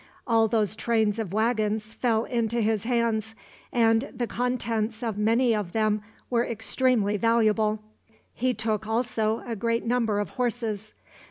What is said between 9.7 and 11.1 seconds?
number of horses.